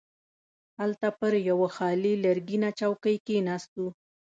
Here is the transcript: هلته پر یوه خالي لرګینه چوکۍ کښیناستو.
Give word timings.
هلته 0.79 1.07
پر 1.19 1.33
یوه 1.49 1.67
خالي 1.75 2.13
لرګینه 2.25 2.69
چوکۍ 2.79 3.15
کښیناستو. 3.25 3.85